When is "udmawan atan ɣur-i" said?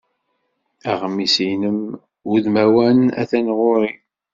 2.31-3.93